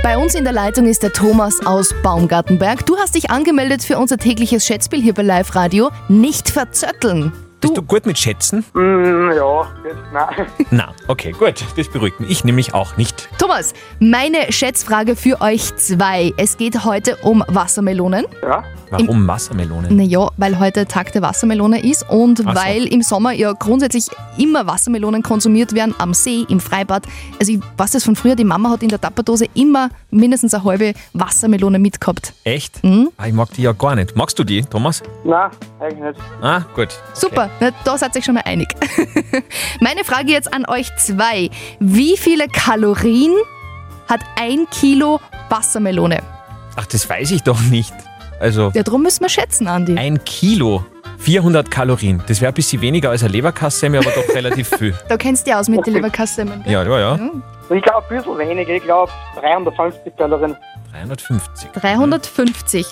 Bei 0.02 0.18
uns 0.18 0.34
in 0.34 0.46
der 0.46 0.54
Leitung 0.54 0.88
ist 0.88 1.04
der 1.04 1.12
Thomas 1.12 1.60
aus 1.66 1.94
Baumgartenberg. 2.04 2.86
Du 2.86 2.98
hast 2.98 3.16
dich 3.16 3.32
angemeldet 3.32 3.84
für 3.84 3.98
unser 3.98 4.18
tägliches 4.18 4.66
Schätzspiel 4.66 5.02
hier 5.02 5.14
bei 5.14 5.24
Live 5.24 5.56
Radio. 5.56 5.92
Nicht 6.08 6.50
verzötteln. 6.50 7.34
Bist 7.62 7.76
du 7.76 7.82
gut 7.82 8.06
mit 8.06 8.18
Schätzen? 8.18 8.64
Mm, 8.74 9.32
ja, 9.36 9.68
jetzt, 9.84 9.98
nein. 10.14 10.48
Na, 10.72 10.94
okay, 11.08 11.34
gut. 11.34 11.56
Das 11.76 11.90
beruhigt 11.90 12.20
mich. 12.22 12.30
Ich 12.30 12.44
nämlich 12.46 12.74
auch 12.74 12.96
nicht. 12.96 13.28
Thomas, 13.38 13.74
meine 14.00 14.50
Schätzfrage 14.52 15.18
für 15.18 15.42
euch 15.42 15.76
zwei. 15.76 16.34
Es 16.38 16.56
geht 16.56 16.86
heute 16.86 17.18
um 17.18 17.44
Wassermelonen. 17.48 18.26
Ja, 18.42 18.64
Warum 18.92 19.28
Wassermelonen? 19.28 19.96
Naja, 19.96 20.30
weil 20.38 20.58
heute 20.58 20.88
Tag 20.88 21.12
der 21.12 21.22
Wassermelone 21.22 21.84
ist 21.84 22.10
und 22.10 22.42
Ach 22.46 22.56
so. 22.56 22.64
weil 22.64 22.86
im 22.88 23.02
Sommer 23.04 23.34
ja 23.34 23.52
grundsätzlich 23.52 24.08
immer 24.38 24.66
Wassermelonen 24.66 25.22
konsumiert 25.22 25.74
werden, 25.76 25.94
am 26.00 26.14
See, 26.16 26.46
im 26.50 26.60
Freibad. 26.60 27.04
Also 27.40 27.52
ich 27.52 27.60
weiß 27.78 27.92
das 27.92 28.04
von 28.06 28.16
früher, 28.16 28.36
die 28.36 28.46
Mama 28.46 28.70
hat 28.72 28.82
in 28.82 28.90
der 28.90 29.00
Tapperdose 29.00 29.46
immer 29.54 29.90
mindestens 30.10 30.54
eine 30.56 30.64
halbe 30.64 30.94
Wassermelone 31.14 31.78
mitgehabt. 31.78 32.34
Echt? 32.46 32.84
Mhm. 32.84 33.10
Ah, 33.18 33.28
ich 33.28 33.34
mag 33.34 33.52
die 33.54 33.62
ja 33.64 33.74
gar 33.74 33.94
nicht. 33.96 34.16
Magst 34.16 34.40
du 34.40 34.44
die, 34.44 34.64
Thomas? 34.64 35.04
nein, 35.24 35.52
eigentlich 35.80 36.00
nicht. 36.04 36.20
Ah, 36.42 36.62
gut. 36.74 36.88
Super, 37.14 37.49
na, 37.60 37.72
da 37.84 37.98
seid 37.98 38.16
ihr 38.16 38.22
schon 38.24 38.36
mal 38.36 38.44
einig. 38.46 38.68
Meine 39.82 40.04
Frage 40.04 40.32
jetzt 40.32 40.54
an 40.54 40.66
euch 40.68 40.90
zwei. 40.98 41.50
Wie 41.80 42.18
viele 42.18 42.48
Kalorien 42.48 43.34
hat 44.08 44.22
ein 44.40 44.68
Kilo 44.72 45.20
Wassermelone? 45.50 46.22
Ach, 46.76 46.86
das 46.86 47.10
weiß 47.10 47.32
ich 47.32 47.44
doch 47.44 47.60
nicht. 47.62 47.94
Also, 48.40 48.72
Ja, 48.74 48.84
darum 48.84 49.04
müssen 49.04 49.22
wir 49.22 49.30
schätzen, 49.30 49.68
Andi. 49.68 49.98
ein 49.98 50.24
Kilo, 50.24 50.86
400 51.18 51.70
Kalorien. 51.70 52.24
Das 52.28 52.40
wäre 52.40 52.52
ein 52.52 52.56
bisschen 52.56 52.82
weniger 52.82 53.10
als 53.10 53.22
eine 53.24 53.34
Leberkassemme, 53.34 53.98
aber 54.00 54.12
doch 54.12 54.28
relativ 54.36 54.70
viel. 54.78 54.96
Da 55.10 55.18
kennst 55.18 55.46
du 55.46 55.52
dich 55.52 55.56
aus 55.60 55.68
mit 55.68 55.86
der 55.86 55.94
Leberkasse. 55.94 56.46
Ja, 56.66 56.84
ja, 56.84 57.00
ja. 57.00 57.20
Ich 57.70 57.84
glaube, 57.84 58.06
ein 58.10 58.18
bisschen 58.18 58.38
weniger. 58.38 58.74
Ich 58.74 58.84
glaube, 58.84 59.12
350 59.42 60.16
Kalorien. 60.16 60.56
350. 60.94 61.70
350. 61.74 62.86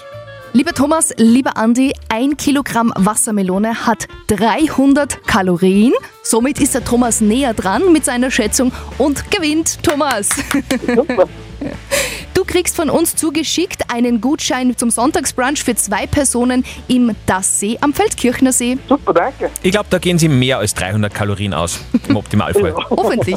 Lieber 0.58 0.74
Thomas, 0.74 1.14
lieber 1.18 1.56
Andi, 1.56 1.94
ein 2.10 2.36
Kilogramm 2.36 2.92
Wassermelone 2.96 3.86
hat 3.86 4.08
300 4.26 5.28
Kalorien. 5.28 5.94
Somit 6.24 6.60
ist 6.60 6.74
der 6.74 6.84
Thomas 6.84 7.22
näher 7.22 7.54
dran 7.54 7.94
mit 7.94 8.06
seiner 8.06 8.32
Schätzung 8.32 8.72
und 8.98 9.30
gewinnt 9.30 9.84
Thomas. 9.84 10.30
Super. 10.96 11.30
Du 12.48 12.54
kriegst 12.54 12.78
von 12.78 12.90
uns 12.90 13.14
zugeschickt 13.14 13.92
einen 13.94 14.22
Gutschein 14.22 14.78
zum 14.78 14.90
Sonntagsbrunch 14.90 15.62
für 15.66 15.76
zwei 15.76 16.08
Personen 16.08 16.64
im 16.88 17.14
Das 17.26 17.60
See 17.60 17.78
am 17.82 17.94
Feldkirchner 17.94 18.54
See. 18.54 18.78
Super, 18.88 19.14
danke. 19.14 19.52
Ich 19.64 19.72
glaube, 19.72 19.88
da 19.90 19.98
gehen 19.98 20.18
sie 20.18 20.30
mehr 20.30 20.58
als 20.60 20.74
300 20.74 21.14
Kalorien 21.14 21.54
aus. 21.54 21.82
Im 22.08 22.16
Optimalfall. 22.16 22.74
Hoffentlich. 22.90 23.36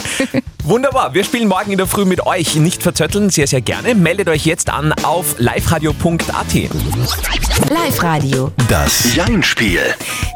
Wunderbar. 0.62 1.12
Wir 1.12 1.24
spielen 1.24 1.48
morgen 1.48 1.72
in 1.72 1.78
der 1.78 1.88
Früh 1.88 2.04
mit 2.04 2.24
euch. 2.24 2.54
Nicht 2.54 2.84
verzötteln, 2.84 3.30
sehr, 3.30 3.48
sehr 3.48 3.60
gerne. 3.60 3.96
Meldet 3.96 4.28
euch 4.28 4.46
jetzt 4.46 4.70
an 4.70 4.92
auf 5.02 5.36
liveradio.at. 5.38 6.54
Live-Radio. 7.70 8.52
Das 8.68 9.14
Jein-Spiel. 9.14 9.80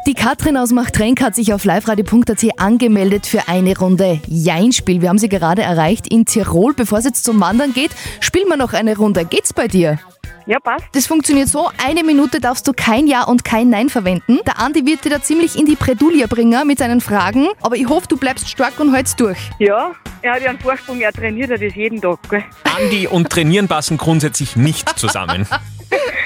Die 0.07 0.13
Katrin 0.13 0.57
aus 0.57 0.71
Machtrenk 0.71 1.21
hat 1.21 1.35
sich 1.35 1.53
auf 1.53 1.63
liveradio.at 1.63 2.59
angemeldet 2.59 3.27
für 3.27 3.47
eine 3.47 3.77
Runde 3.77 4.19
Jeinspiel. 4.27 5.01
Wir 5.01 5.09
haben 5.09 5.17
sie 5.17 5.29
gerade 5.29 5.61
erreicht 5.61 6.11
in 6.11 6.25
Tirol. 6.25 6.73
Bevor 6.73 6.99
es 6.99 7.05
jetzt 7.05 7.23
zum 7.23 7.39
Wandern 7.39 7.73
geht, 7.73 7.91
spielen 8.19 8.47
wir 8.47 8.57
noch 8.57 8.73
eine 8.73 8.97
Runde. 8.97 9.25
Geht's 9.25 9.53
bei 9.53 9.67
dir? 9.67 9.99
Ja, 10.47 10.59
passt. 10.59 10.85
Das 10.93 11.07
funktioniert 11.07 11.47
so, 11.47 11.69
eine 11.85 12.03
Minute 12.03 12.39
darfst 12.39 12.67
du 12.67 12.73
kein 12.73 13.07
Ja 13.07 13.23
und 13.23 13.43
kein 13.43 13.69
Nein 13.69 13.89
verwenden. 13.89 14.39
Der 14.45 14.59
Andi 14.59 14.85
wird 14.85 15.05
dir 15.05 15.09
da 15.09 15.21
ziemlich 15.21 15.57
in 15.57 15.65
die 15.65 15.75
Bredouille 15.75 16.27
bringen 16.27 16.67
mit 16.67 16.79
seinen 16.79 16.99
Fragen, 16.99 17.47
aber 17.61 17.75
ich 17.75 17.87
hoffe, 17.87 18.07
du 18.07 18.17
bleibst 18.17 18.49
stark 18.49 18.79
und 18.79 18.93
hältst 18.93 19.19
durch. 19.19 19.37
Ja, 19.59 19.91
er 20.21 20.33
hat 20.33 20.41
ja 20.41 20.49
einen 20.49 20.59
Vorsprung, 20.59 20.99
er 20.99 21.13
trainiert 21.13 21.51
ja 21.51 21.57
das 21.57 21.75
jeden 21.75 22.01
Tag, 22.01 22.17
gell? 22.29 22.43
Andi 22.63 23.07
und 23.07 23.29
Trainieren 23.29 23.67
passen 23.67 23.97
grundsätzlich 23.97 24.55
nicht 24.55 24.97
zusammen. 24.97 25.47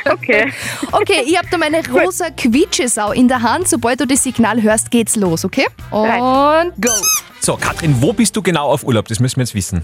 Okay. 0.07 0.53
Okay, 0.91 1.23
ich 1.25 1.35
habe 1.35 1.47
da 1.49 1.57
meine 1.57 1.81
rosa 1.89 2.29
Quietschesau 2.29 3.11
in 3.13 3.27
der 3.27 3.41
Hand. 3.41 3.67
Sobald 3.67 3.99
du 3.99 4.05
das 4.05 4.21
Signal 4.21 4.61
hörst, 4.61 4.91
geht's 4.91 5.15
los, 5.15 5.43
okay? 5.43 5.65
Und 5.89 6.73
go! 6.79 6.91
So, 7.39 7.57
Katrin, 7.57 7.99
wo 7.99 8.13
bist 8.13 8.35
du 8.35 8.43
genau 8.43 8.69
auf 8.69 8.83
Urlaub? 8.83 9.07
Das 9.07 9.19
müssen 9.19 9.37
wir 9.37 9.43
jetzt 9.43 9.55
wissen. 9.55 9.83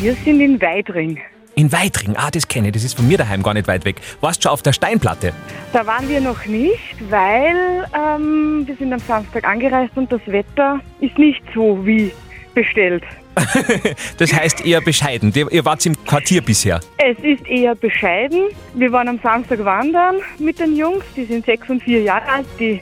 Wir 0.00 0.14
sind 0.14 0.40
in 0.40 0.60
Weidring. 0.60 1.18
In 1.56 1.72
Weitring. 1.72 2.14
Ah, 2.16 2.30
das 2.30 2.46
kenne 2.46 2.68
ich. 2.68 2.74
Das 2.74 2.84
ist 2.84 2.94
von 2.94 3.08
mir 3.08 3.18
daheim 3.18 3.42
gar 3.42 3.52
nicht 3.52 3.66
weit 3.66 3.84
weg. 3.84 3.96
Warst 4.20 4.44
schon 4.44 4.52
auf 4.52 4.62
der 4.62 4.72
Steinplatte? 4.72 5.32
Da 5.72 5.84
waren 5.86 6.08
wir 6.08 6.20
noch 6.20 6.46
nicht, 6.46 6.94
weil 7.10 7.84
ähm, 7.92 8.62
wir 8.64 8.76
sind 8.76 8.92
am 8.92 9.00
Samstag 9.00 9.42
angereist 9.44 9.96
und 9.96 10.12
das 10.12 10.20
Wetter 10.26 10.78
ist 11.00 11.18
nicht 11.18 11.42
so 11.52 11.84
wie 11.84 12.12
bestellt. 12.54 13.02
Das 14.18 14.32
heißt 14.32 14.64
eher 14.64 14.80
bescheiden. 14.80 15.32
Ihr 15.34 15.50
ihr 15.50 15.64
wart 15.64 15.84
im 15.86 15.96
Quartier 16.04 16.42
bisher. 16.42 16.80
Es 16.98 17.18
ist 17.18 17.46
eher 17.48 17.74
bescheiden. 17.74 18.42
Wir 18.74 18.92
waren 18.92 19.08
am 19.08 19.18
Samstag 19.20 19.64
wandern 19.64 20.16
mit 20.38 20.60
den 20.60 20.76
Jungs. 20.76 21.04
Die 21.16 21.24
sind 21.24 21.44
sechs 21.44 21.68
und 21.68 21.82
vier 21.82 22.02
Jahre 22.02 22.28
alt. 22.28 22.46
Die 22.58 22.80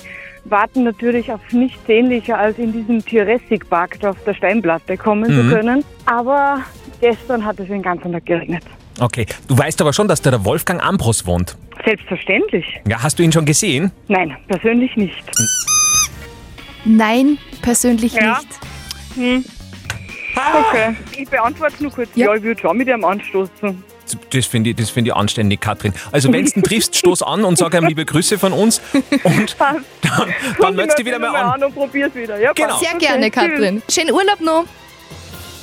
warten 0.50 0.84
natürlich 0.84 1.32
auf 1.32 1.40
nichts 1.52 1.78
sehnlicher, 1.86 2.38
als 2.38 2.58
in 2.58 2.72
diesem 2.72 2.98
Jurassic-Park 3.06 3.98
da 4.00 4.10
auf 4.10 4.24
der 4.24 4.34
Steinplatte 4.34 4.96
kommen 4.96 5.30
Mhm. 5.30 5.48
zu 5.50 5.54
können. 5.56 5.84
Aber 6.06 6.60
gestern 7.00 7.44
hat 7.44 7.58
es 7.60 7.68
den 7.68 7.82
ganzen 7.82 8.12
Tag 8.12 8.26
geregnet. 8.26 8.62
Okay. 9.00 9.26
Du 9.48 9.56
weißt 9.58 9.80
aber 9.82 9.92
schon, 9.92 10.08
dass 10.08 10.22
da 10.22 10.30
der 10.30 10.44
Wolfgang 10.44 10.82
Ambros 10.82 11.26
wohnt. 11.26 11.56
Selbstverständlich. 11.84 12.80
Ja, 12.88 13.02
hast 13.02 13.18
du 13.18 13.22
ihn 13.22 13.32
schon 13.32 13.44
gesehen? 13.44 13.92
Nein, 14.08 14.34
persönlich 14.48 14.96
nicht. 14.96 15.22
Nein, 16.84 17.38
persönlich 17.62 18.14
Ja. 18.14 18.38
nicht. 18.38 18.48
Hm. 19.16 19.44
Okay, 20.68 20.94
ich 21.18 21.28
beantworte 21.28 21.82
nur 21.82 21.92
kurz. 21.92 22.10
Ja, 22.14 22.34
ich 22.34 22.42
würde 22.42 22.60
schon 22.60 22.76
mit 22.76 22.88
ihm 22.88 23.04
anstoßen. 23.04 23.82
Das 24.30 24.46
finde 24.46 24.70
ich, 24.70 24.76
das 24.76 24.90
find 24.90 25.06
ich 25.08 25.14
anständig, 25.14 25.60
Katrin. 25.60 25.92
Also, 26.12 26.32
wenn 26.32 26.44
du 26.44 26.50
ihn 26.52 26.62
triffst, 26.62 26.96
stoß 26.98 27.22
an 27.22 27.44
und 27.44 27.58
sag 27.58 27.74
ihm 27.74 27.86
liebe 27.86 28.04
Grüße 28.04 28.38
von 28.38 28.52
uns. 28.52 28.80
Und 29.24 29.56
dann, 29.58 29.84
dann 30.60 30.74
meldest 30.76 30.98
du 30.98 31.02
dich 31.02 31.12
wieder 31.12 31.18
mal 31.18 31.34
an. 31.34 31.62
und 31.64 31.74
probier's 31.74 32.14
wieder. 32.14 32.38
Ja, 32.40 32.52
Genau. 32.52 32.78
Sehr 32.78 32.94
gerne, 32.98 33.30
Katrin. 33.30 33.82
Schönen 33.90 34.12
Urlaub 34.12 34.40
noch. 34.40 34.64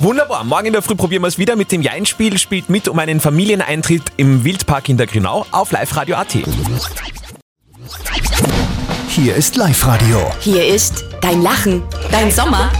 Wunderbar. 0.00 0.44
Morgen 0.44 0.66
in 0.66 0.72
der 0.72 0.82
Früh 0.82 0.96
probieren 0.96 1.22
wir 1.22 1.28
es 1.28 1.38
wieder 1.38 1.56
mit 1.56 1.70
dem 1.72 1.80
Jeinspiel. 1.80 2.36
Spielt 2.38 2.68
mit 2.68 2.88
um 2.88 2.98
einen 2.98 3.20
Familieneintritt 3.20 4.02
im 4.16 4.44
Wildpark 4.44 4.88
in 4.88 4.96
der 4.96 5.06
Grünau 5.06 5.46
auf 5.52 5.70
Live-Radio 5.72 6.16
AT. 6.16 6.36
Hier 9.08 9.36
ist 9.36 9.56
Live-Radio. 9.56 10.30
Hier 10.40 10.66
ist 10.66 11.04
dein 11.20 11.42
Lachen, 11.42 11.82
dein 12.10 12.30
Sommer. 12.30 12.70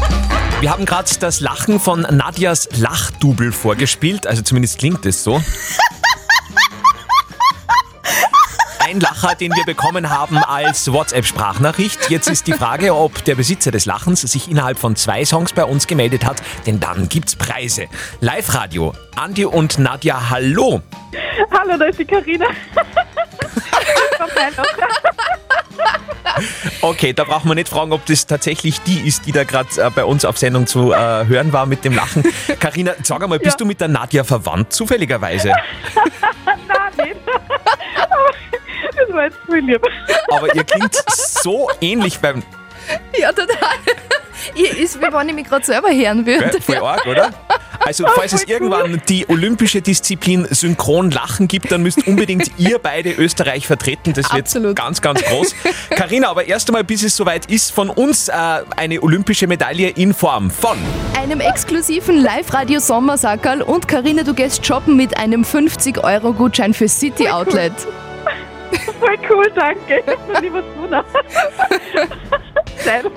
Wir 0.65 0.71
haben 0.71 0.87
gerade 0.87 1.11
das 1.21 1.41
Lachen 1.41 1.79
von 1.79 2.07
Nadjas 2.11 2.71
Lachdubel 2.81 3.53
vorgespielt. 3.53 4.27
Also 4.27 4.41
zumindest 4.41 4.79
klingt 4.79 5.05
es 5.05 5.23
so. 5.23 5.43
Ein 8.79 8.99
Lacher, 8.99 9.35
den 9.35 9.55
wir 9.55 9.67
bekommen 9.67 10.09
haben 10.09 10.39
als 10.39 10.91
WhatsApp-Sprachnachricht. 10.91 12.09
Jetzt 12.09 12.31
ist 12.31 12.47
die 12.47 12.55
Frage, 12.55 12.95
ob 12.95 13.27
der 13.27 13.35
Besitzer 13.35 13.73
des 13.73 13.85
Lachens 13.85 14.23
sich 14.23 14.51
innerhalb 14.51 14.79
von 14.79 14.97
zwei 14.97 15.27
Songs 15.27 15.53
bei 15.53 15.67
uns 15.67 15.87
gemeldet 15.87 16.25
hat, 16.25 16.41
denn 16.65 16.81
dann 16.81 17.11
gibt's 17.11 17.37
Preise. 17.37 17.89
Live-Radio, 18.23 18.95
Andi 19.17 19.45
und 19.45 19.79
Nadja, 19.79 20.31
hallo. 20.31 20.81
Hallo, 21.51 21.77
da 21.77 21.85
ist 21.85 21.99
die 21.99 22.07
Karina. 22.07 22.47
Okay, 26.81 27.13
da 27.13 27.25
brauchen 27.25 27.49
wir 27.49 27.55
nicht 27.55 27.69
fragen, 27.69 27.93
ob 27.93 28.05
das 28.07 28.27
tatsächlich 28.27 28.81
die 28.83 29.07
ist, 29.07 29.27
die 29.27 29.33
da 29.33 29.45
gerade 29.45 29.69
äh, 29.81 29.91
bei 29.91 30.05
uns 30.05 30.25
auf 30.25 30.37
Sendung 30.37 30.67
zu 30.67 30.93
äh, 30.93 31.27
hören 31.27 31.53
war 31.53 31.67
mit 31.67 31.85
dem 31.85 31.95
Lachen. 31.95 32.25
Karina, 32.61 32.93
sag 33.03 33.23
einmal, 33.23 33.39
bist 33.39 33.61
du 33.61 33.65
mit 33.65 33.81
der 33.81 33.89
Nadja 33.89 34.25
verwandt, 34.25 34.73
zufälligerweise? 34.73 35.49
Nein, 36.45 37.07
nicht. 37.07 37.21
Das 38.97 39.15
war 39.15 39.25
jetzt 39.25 39.39
lieb. 39.49 39.83
Aber 40.31 40.55
ihr 40.55 40.65
klingt 40.65 40.95
so 41.09 41.71
ähnlich 41.81 42.19
beim. 42.19 42.43
Ja, 43.19 43.33
total. 43.33 43.57
Ihr 44.55 44.77
ist, 44.77 45.01
wie 45.01 45.13
wenn 45.13 45.29
ich 45.29 45.35
mich 45.35 45.49
gerade 45.49 45.65
selber 45.65 45.89
hören 45.89 46.27
würde. 46.27 46.61
Voll 46.61 46.77
arg, 46.79 47.07
oder? 47.07 47.31
Also, 47.85 48.07
falls 48.15 48.33
es 48.33 48.45
irgendwann 48.45 49.03
die 49.09 49.29
olympische 49.29 49.83
Disziplin 49.83 50.47
Synchron 50.51 51.11
Lachen 51.11 51.49
gibt, 51.49 51.71
dann 51.71 51.83
müsst 51.83 52.07
unbedingt 52.07 52.51
ihr 52.59 52.79
beide 52.79 53.13
Österreich 53.13 53.67
vertreten. 53.67 54.13
Das 54.13 54.33
wird 54.33 54.47
Absolut. 54.47 54.77
ganz, 54.77 55.01
ganz 55.01 55.23
groß. 55.23 55.55
Karina, 55.91 56.29
aber 56.29 56.47
erst 56.47 56.69
einmal, 56.69 56.85
bis 56.85 57.03
es 57.03 57.17
soweit 57.17 57.47
ist, 57.47 57.73
von 57.73 57.91
uns 57.91 58.29
äh, 58.29 58.33
eine 58.77 59.03
olympische 59.03 59.47
Medaille 59.47 59.91
in 59.91 60.15
Form 60.15 60.51
von. 60.51 60.79
Einem 61.21 61.41
exklusiven 61.41 62.17
Live-Radio-Sommersackerl 62.17 63.63
und 63.63 63.89
Karina, 63.89 64.23
du 64.23 64.35
gehst 64.35 64.65
shoppen 64.65 64.97
mit 64.97 65.17
einem 65.17 65.43
50-Euro-Gutschein 65.43 66.75
für 66.75 66.89
City 66.89 67.29
Outlet. 67.29 67.73
Voll 69.01 69.19
cool, 69.31 69.51
danke. 69.55 70.03
Lieber 70.41 70.63
Suna. 70.75 71.05
Nein. 72.85 73.07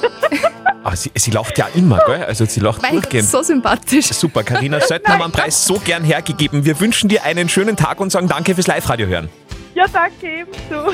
Ah, 0.83 0.95
sie, 0.95 1.11
sie 1.15 1.31
lacht 1.31 1.57
ja 1.57 1.67
immer, 1.75 1.99
gell? 2.05 2.23
Also, 2.23 2.45
sie 2.45 2.61
lacht 2.61 2.81
Mein, 2.81 2.93
durchgehend. 2.93 3.27
so 3.27 3.43
sympathisch. 3.43 4.05
Super, 4.07 4.43
Karina, 4.43 4.79
sollten 4.79 5.11
haben 5.11 5.21
einen 5.21 5.33
Preis 5.33 5.65
so 5.65 5.79
gern 5.79 6.05
hergegeben. 6.05 6.63
Wir 6.63 6.79
wünschen 6.79 7.09
dir 7.09 7.25
einen 7.25 7.49
schönen 7.49 7.75
Tag 7.75 7.99
und 7.99 8.09
sagen 8.09 8.29
Danke 8.29 8.55
fürs 8.55 8.67
Live-Radio 8.67 9.05
hören. 9.07 9.27
Ja, 9.75 9.85
danke 9.91 10.25
ebenso. 10.27 10.93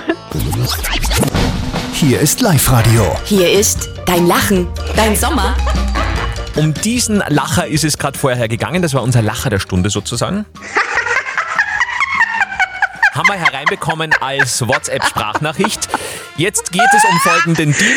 Hier 1.94 2.20
ist 2.20 2.42
Live-Radio. 2.42 3.16
Hier 3.26 3.52
ist 3.52 3.88
dein 4.08 4.26
Lachen, 4.26 4.68
dein 4.96 5.16
Sommer. 5.16 5.56
Um 6.56 6.74
diesen 6.74 7.24
Lacher 7.28 7.68
ist 7.68 7.84
es 7.84 8.00
gerade 8.00 8.18
vorher 8.18 8.48
gegangen. 8.48 8.82
Das 8.82 8.96
war 8.96 9.04
unser 9.04 9.22
Lacher 9.22 9.52
der 9.52 9.60
Stunde 9.60 9.92
sozusagen. 9.92 10.46
Haben 13.14 13.28
wir 13.28 13.36
hereinbekommen 13.36 14.12
als 14.22 14.68
WhatsApp-Sprachnachricht. 14.68 15.88
Jetzt 16.36 16.72
geht 16.72 16.82
es 16.98 17.04
um 17.06 17.16
folgenden 17.20 17.74
Deal. 17.74 17.92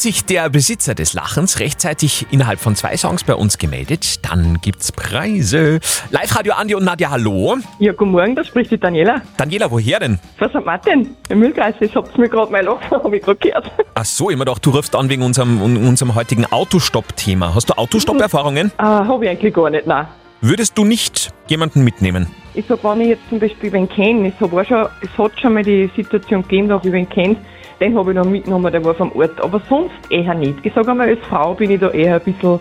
Hat 0.00 0.04
sich 0.04 0.24
der 0.24 0.48
Besitzer 0.48 0.94
des 0.94 1.12
Lachens 1.12 1.60
rechtzeitig 1.60 2.26
innerhalb 2.30 2.58
von 2.58 2.74
zwei 2.74 2.96
Songs 2.96 3.22
bei 3.22 3.34
uns 3.34 3.58
gemeldet, 3.58 4.26
dann 4.26 4.58
gibt's 4.62 4.92
Preise. 4.92 5.78
Live-Radio 6.10 6.54
Andi 6.54 6.74
und 6.74 6.84
Nadja, 6.84 7.10
hallo. 7.10 7.58
Ja, 7.80 7.92
guten 7.92 8.12
Morgen, 8.12 8.34
da 8.34 8.42
spricht 8.42 8.70
die 8.70 8.78
Daniela. 8.78 9.20
Daniela, 9.36 9.70
woher 9.70 10.00
denn? 10.00 10.18
Von 10.38 10.48
St. 10.48 10.64
Martin, 10.64 11.14
im 11.28 11.40
Mühlkreis. 11.40 11.74
Das 11.78 11.94
habt 11.94 12.14
ihr 12.14 12.20
mir 12.22 12.30
gerade 12.30 12.50
mal 12.50 12.64
lachen, 12.64 12.90
habe 13.04 13.14
ich 13.14 13.22
gerade 13.22 13.38
gehört. 13.40 13.70
Ach 13.94 14.04
so, 14.06 14.30
immer 14.30 14.46
doch, 14.46 14.58
du 14.58 14.70
rufst 14.70 14.96
an 14.96 15.10
wegen 15.10 15.20
unserem, 15.20 15.60
unserem 15.60 16.14
heutigen 16.14 16.46
Autostopp-Thema. 16.46 17.54
Hast 17.54 17.68
du 17.68 17.74
Autostopp-Erfahrungen? 17.74 18.72
Ah, 18.78 19.06
habe 19.06 19.26
ich 19.26 19.30
eigentlich 19.32 19.52
gar 19.52 19.68
nicht, 19.68 19.86
nein. 19.86 20.06
Würdest 20.40 20.78
du 20.78 20.86
nicht 20.86 21.30
jemanden 21.46 21.84
mitnehmen? 21.84 22.26
Ich 22.54 22.64
sag, 22.66 22.82
wenn 22.84 23.02
ich 23.02 23.08
jetzt 23.08 23.28
zum 23.28 23.38
Beispiel 23.38 23.70
wen 23.70 23.86
kenne, 23.86 24.28
es, 24.28 24.40
hab 24.40 24.54
auch 24.54 24.64
schon, 24.64 24.86
es 25.02 25.18
hat 25.18 25.38
schon 25.38 25.52
mal 25.52 25.62
die 25.62 25.90
Situation 25.94 26.40
gegeben, 26.40 26.68
da 26.68 26.76
habe 26.76 26.88
ich 26.88 26.94
wen 26.94 27.06
kennt, 27.06 27.38
den 27.80 27.96
habe 27.96 28.10
ich 28.10 28.16
noch 28.16 28.24
mitgenommen, 28.24 28.70
der 28.70 28.84
war 28.84 28.94
vom 28.94 29.10
Ort. 29.12 29.40
Aber 29.40 29.60
sonst 29.68 29.94
eher 30.10 30.34
nicht. 30.34 30.58
Ich 30.62 30.74
sage 30.74 30.90
einmal, 30.90 31.08
als 31.08 31.20
Frau 31.28 31.54
bin 31.54 31.70
ich 31.70 31.80
da 31.80 31.90
eher 31.90 32.16
ein 32.16 32.20
bisschen 32.20 32.60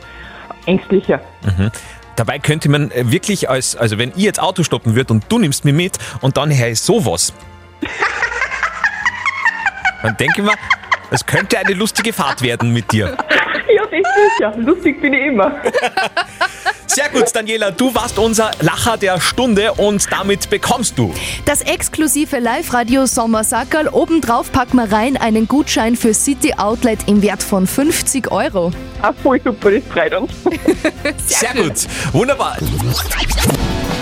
ängstlicher. 0.65 1.19
Mhm. 1.43 1.71
Dabei 2.15 2.39
könnte 2.39 2.69
man 2.69 2.91
äh, 2.91 3.11
wirklich 3.11 3.49
als, 3.49 3.75
also 3.75 3.97
wenn 3.97 4.09
ich 4.09 4.23
jetzt 4.23 4.41
Auto 4.41 4.63
stoppen 4.63 4.95
würde 4.95 5.13
und 5.13 5.25
du 5.29 5.39
nimmst 5.39 5.65
mich 5.65 5.73
mit 5.73 5.97
und 6.21 6.38
dann 6.38 6.51
her 6.51 6.69
ist 6.69 6.85
sowas. 6.85 7.33
dann 10.03 10.17
denke 10.17 10.41
ich 10.41 10.43
mir, 10.43 10.53
es 11.11 11.25
könnte 11.25 11.57
eine 11.57 11.73
lustige 11.73 12.13
Fahrt 12.13 12.41
werden 12.41 12.73
mit 12.73 12.91
dir. 12.91 13.17
Ja, 13.73 13.83
das 13.83 13.99
ist 13.99 14.39
ja. 14.39 14.53
Lustig 14.57 15.01
bin 15.01 15.13
ich 15.13 15.27
immer. 15.27 15.51
Sehr 16.99 17.09
gut, 17.11 17.33
Daniela, 17.33 17.71
du 17.71 17.95
warst 17.95 18.19
unser 18.19 18.51
Lacher 18.59 18.97
der 18.97 19.21
Stunde 19.21 19.71
und 19.71 20.11
damit 20.11 20.49
bekommst 20.49 20.97
du. 20.97 21.13
Das 21.45 21.61
exklusive 21.61 22.39
Live-Radio-Sommersackerl. 22.39 23.87
Obendrauf 23.87 24.51
packen 24.51 24.75
wir 24.75 24.91
rein 24.91 25.15
einen 25.15 25.47
Gutschein 25.47 25.95
für 25.95 26.13
City 26.13 26.55
Outlet 26.57 26.99
im 27.07 27.21
Wert 27.21 27.41
von 27.41 27.67
50 27.67 28.29
Euro. 28.33 28.73
Ah, 29.01 29.13
voll 29.13 29.39
super, 29.41 29.71
das 29.71 29.83
freut 29.89 30.13
uns. 30.13 30.31
Sehr, 31.25 31.53
gut, 31.53 31.87
wunderbar. 32.11 32.57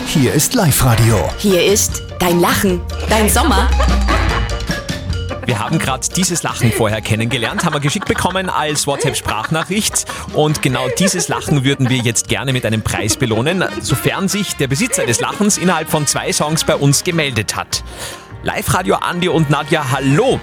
Hier 0.07 0.33
ist 0.33 0.55
Live-Radio. 0.55 1.29
Hier 1.37 1.63
ist 1.65 2.01
dein 2.17 2.39
Lachen, 2.41 2.81
dein 3.11 3.29
Sommer. 3.29 3.69
Wir 5.47 5.59
haben 5.59 5.79
gerade 5.79 6.05
dieses 6.13 6.43
Lachen 6.43 6.73
vorher 6.73 6.99
kennengelernt, 6.99 7.63
haben 7.63 7.73
wir 7.73 7.79
geschickt 7.79 8.09
bekommen 8.09 8.49
als 8.49 8.85
WhatsApp-Sprachnachricht. 8.85 10.03
Und 10.33 10.61
genau 10.61 10.89
dieses 10.99 11.29
Lachen 11.29 11.63
würden 11.63 11.89
wir 11.89 11.99
jetzt 11.99 12.27
gerne 12.27 12.51
mit 12.51 12.65
einem 12.65 12.81
Preis 12.81 13.15
belohnen, 13.15 13.63
sofern 13.79 14.27
sich 14.27 14.57
der 14.57 14.67
Besitzer 14.67 15.05
des 15.05 15.21
Lachens 15.21 15.57
innerhalb 15.57 15.89
von 15.89 16.05
zwei 16.05 16.33
Songs 16.33 16.65
bei 16.65 16.75
uns 16.75 17.05
gemeldet 17.05 17.55
hat. 17.55 17.81
Live-Radio 18.43 18.95
Andi 18.95 19.29
und 19.29 19.49
Nadja, 19.49 19.89
hallo! 19.89 20.37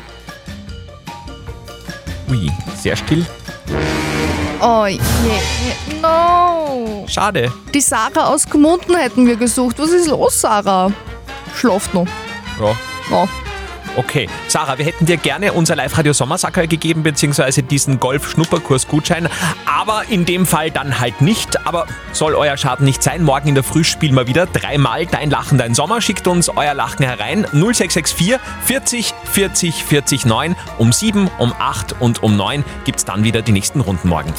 Ui, 2.31 2.51
sehr 2.75 2.97
still. 2.97 3.27
Oh 4.63 4.87
je, 4.87 4.99
no. 6.01 7.05
Schade. 7.07 7.53
Die 7.75 7.83
Sarah 7.83 8.29
aus 8.29 8.49
Gmunden 8.49 8.97
hätten 8.97 9.27
wir 9.27 9.37
gesucht. 9.37 9.79
Was 9.79 9.91
ist 9.91 10.09
los, 10.09 10.41
Sarah? 10.41 10.91
Schlaft 11.55 11.93
noch. 11.93 12.07
Ja. 12.59 12.75
Ja. 13.11 13.29
Okay, 13.97 14.29
Sarah, 14.49 14.79
wir 14.79 14.85
hätten 14.85 15.07
dir 15.07 15.17
gerne 15.17 15.53
unser 15.53 15.77
Live-Radio-Sommersackerl 15.77 16.67
gegeben, 16.67 17.03
beziehungsweise 17.03 17.63
diesen 17.63 18.01
Golf-Schnupperkurs-Gutschein, 18.01 19.29
aber 19.67 20.05
in 20.09 20.25
dem 20.25 20.47
Fall 20.47 20.71
dann 20.71 20.99
halt 21.01 21.21
nicht. 21.21 21.67
Aber 21.67 21.87
soll 22.13 22.35
euer 22.35 22.57
Schaden 22.57 22.85
nicht 22.85 23.03
sein. 23.03 23.23
Morgen 23.23 23.49
in 23.49 23.55
der 23.55 23.65
Früh 23.65 23.85
spielen 23.85 24.15
wir 24.15 24.27
wieder 24.27 24.47
dreimal 24.47 25.07
Dein 25.07 25.31
Lachen, 25.31 25.59
Dein 25.59 25.75
Sommer. 25.75 26.01
Schickt 26.01 26.27
uns 26.27 26.49
euer 26.49 26.75
Lachen 26.75 27.05
herein. 27.05 27.47
0664 27.53 28.39
40 28.65 29.15
40 29.33 29.85
40 29.85 30.27
9. 30.27 30.57
Um 30.79 30.93
7, 30.93 31.31
um 31.39 31.53
8 31.59 32.01
und 32.01 32.23
um 32.23 32.37
9 32.37 32.65
gibt's 32.85 33.05
dann 33.05 33.25
wieder 33.25 33.43
die 33.43 33.53
nächsten 33.53 33.81
Runden 33.81 34.09
morgen. 34.09 34.33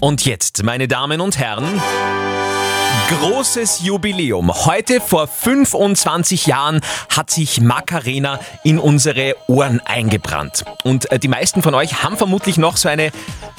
Und 0.00 0.24
jetzt, 0.24 0.62
meine 0.62 0.88
Damen 0.88 1.20
und 1.20 1.38
Herren, 1.38 1.64
Großes 3.20 3.82
Jubiläum. 3.82 4.50
Heute 4.64 4.98
vor 5.00 5.26
25 5.28 6.46
Jahren 6.46 6.80
hat 7.10 7.30
sich 7.30 7.60
Macarena 7.60 8.40
in 8.64 8.78
unsere 8.78 9.36
Ohren 9.48 9.80
eingebrannt. 9.84 10.64
Und 10.82 11.12
äh, 11.12 11.18
die 11.18 11.28
meisten 11.28 11.62
von 11.62 11.74
euch 11.74 12.02
haben 12.02 12.16
vermutlich 12.16 12.56
noch 12.56 12.78
so 12.78 12.88
eine, 12.88 13.12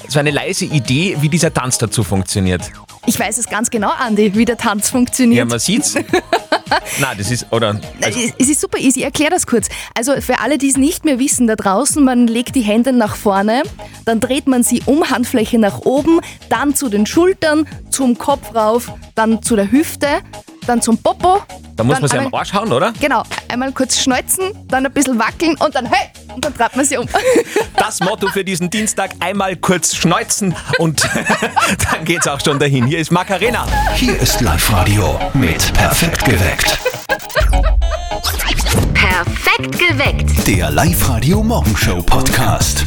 so 0.08 0.18
eine 0.18 0.32
leise 0.32 0.66
Idee, 0.66 1.18
wie 1.20 1.30
dieser 1.30 1.54
Tanz 1.54 1.78
dazu 1.78 2.04
funktioniert. 2.04 2.72
Ich 3.06 3.20
weiß 3.20 3.38
es 3.38 3.48
ganz 3.48 3.70
genau, 3.70 3.90
Andi, 3.90 4.34
wie 4.36 4.46
der 4.46 4.58
Tanz 4.58 4.86
Ja, 4.88 4.92
funktioniert. 4.92 5.50
man 5.50 5.60
sieht's. 5.60 5.96
Nein, 7.00 7.18
das 7.18 7.30
ist, 7.32 7.46
oder? 7.52 7.80
Also, 8.02 8.20
es 8.40 8.50
ist 8.50 8.62
super 8.62 8.78
easy, 8.80 9.00
ich 9.00 9.06
erkläre 9.06 9.32
das 9.32 9.46
kurz. 9.46 9.68
Also 9.96 10.20
für 10.22 10.40
alle, 10.40 10.58
die 10.58 10.70
es 10.70 10.78
nicht 10.78 11.06
mehr 11.06 11.20
wissen 11.20 11.46
da 11.48 11.56
draußen, 11.56 12.04
man 12.04 12.28
legt 12.28 12.56
die 12.56 12.62
Hände 12.62 12.94
nach 12.94 13.16
vorne, 13.16 13.64
dann 14.06 14.20
dreht 14.20 14.48
man 14.48 14.64
sie 14.64 14.82
um, 14.86 15.10
Handfläche 15.10 15.60
nach 15.60 15.80
oben, 15.80 16.20
dann 16.50 16.76
zu 16.76 16.90
den 16.90 17.06
Schultern, 17.06 17.68
zum 17.90 18.18
Kopf 18.18 18.56
rauf, 18.56 18.92
dann 19.16 19.44
zu 19.44 19.56
der 19.56 19.72
Hüfte, 19.72 20.08
dann 20.66 20.82
zum 20.82 20.98
Popo. 20.98 21.42
Da 21.76 21.84
muss 21.84 21.96
dann 21.96 22.02
man 22.04 22.10
sich 22.10 22.20
am 22.20 22.26
einmal- 22.26 22.40
Arsch 22.42 22.54
hauen, 22.54 22.72
oder? 22.72 22.94
Genau, 23.00 23.24
einmal 23.50 23.72
kurz 23.72 24.00
schneuzen, 24.02 24.52
dann 24.68 24.86
ein 24.86 24.92
bisschen 24.94 25.18
wackeln 25.20 25.56
und 25.58 25.74
dann 25.76 25.86
hey, 25.86 26.10
und 26.36 26.44
dann 26.46 26.54
dreht 26.54 26.76
man 26.76 26.86
sie 26.86 26.98
um. 26.98 27.08
Das 27.78 28.00
Motto 28.00 28.28
für 28.30 28.44
diesen 28.46 28.70
Dienstag, 28.70 29.12
einmal 29.20 29.56
kurz 29.58 29.96
schneuzen 29.96 30.56
und 30.78 31.04
dann 31.92 32.06
geht's 32.06 32.28
auch 32.28 32.40
schon 32.44 32.58
dahin. 32.60 32.86
Hier 32.88 33.00
ist 33.00 33.12
Macarena. 33.12 33.66
Hier 33.96 34.18
ist 34.20 34.40
Live-Radio 34.42 35.20
mit 35.34 35.74
Perfekt 35.74 36.24
geweckt. 36.24 36.80
Perfekt 38.94 39.78
geweckt. 39.80 40.48
Der 40.48 40.72
Live-Radio 40.72 41.44
Morgenshow 41.44 42.02
Podcast. 42.02 42.86